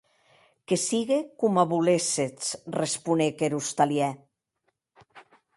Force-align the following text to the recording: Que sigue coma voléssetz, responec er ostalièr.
Que 0.67 0.77
sigue 0.87 1.19
coma 1.41 1.67
voléssetz, 1.73 2.43
responec 2.81 3.35
er 3.45 3.53
ostalièr. 3.61 4.13